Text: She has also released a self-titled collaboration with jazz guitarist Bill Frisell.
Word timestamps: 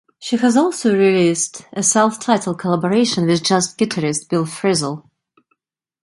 She 0.17 0.35
has 0.37 0.57
also 0.57 0.97
released 0.97 1.63
a 1.73 1.83
self-titled 1.83 2.57
collaboration 2.57 3.27
with 3.27 3.43
jazz 3.43 3.71
guitarist 3.75 4.29
Bill 4.29 4.45
Frisell. 4.47 5.07